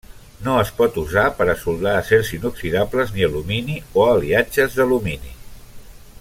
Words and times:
No 0.45 0.53
es 0.61 0.69
pot 0.77 0.95
usar 1.01 1.25
per 1.41 1.45
a 1.53 1.55
soldar 1.65 1.93
acers 1.99 2.31
inoxidables 2.39 3.15
ni 3.19 3.29
alumini 3.29 3.77
o 4.01 4.09
aliatges 4.15 4.81
d'alumini. 4.81 5.37